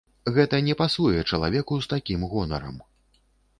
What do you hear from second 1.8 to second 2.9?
з такім гонарам.